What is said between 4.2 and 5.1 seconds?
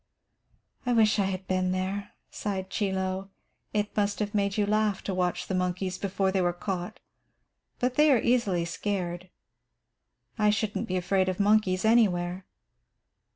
made you laugh